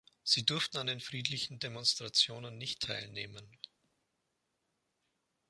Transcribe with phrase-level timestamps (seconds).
[0.23, 3.55] Sie durften an den friedlichen Demonstrationen nicht teilnehmen.